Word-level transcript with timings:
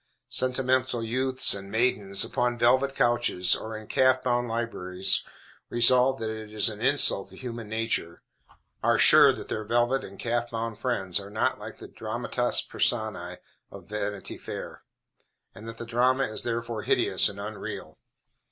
Sentimental 0.29 1.03
youths 1.03 1.53
and 1.53 1.69
maidens, 1.69 2.23
upon 2.23 2.57
velvet 2.57 2.97
sofas, 2.97 3.55
or 3.55 3.77
in 3.77 3.85
calf 3.85 4.23
bound 4.23 4.47
libraries, 4.47 5.23
resolve 5.69 6.19
that 6.19 6.31
it 6.31 6.51
is 6.51 6.69
an 6.69 6.81
insult 6.81 7.29
to 7.29 7.37
human 7.37 7.67
nature 7.69 8.23
are 8.81 8.97
sure 8.97 9.31
that 9.31 9.47
their 9.47 9.63
velvet 9.63 10.03
and 10.03 10.17
calf 10.17 10.49
bound 10.49 10.79
friends 10.79 11.19
are 11.19 11.29
not 11.29 11.59
like 11.59 11.77
the 11.77 11.87
dramatis 11.87 12.65
personæ 12.67 13.37
of 13.69 13.87
Vanity 13.89 14.39
Fair, 14.39 14.81
and 15.53 15.67
that 15.67 15.77
the 15.77 15.85
drama 15.85 16.23
is 16.23 16.41
therefore 16.41 16.81
hideous 16.81 17.29
and 17.29 17.39
unreal. 17.39 17.99